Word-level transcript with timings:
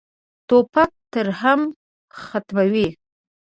توپک 0.47 0.91
ترحم 1.11 1.61
ختموي. 2.23 2.87